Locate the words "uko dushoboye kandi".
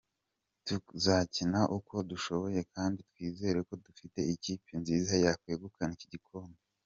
1.77-2.99